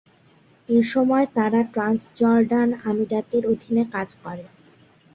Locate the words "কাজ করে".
3.93-4.45